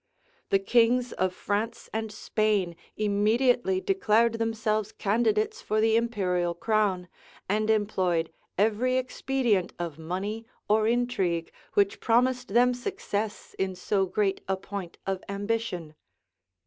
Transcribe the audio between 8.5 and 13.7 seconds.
every expedient of money or intrigue, which promised them success